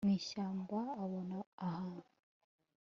[0.05, 2.01] mwishyamba abona ahantu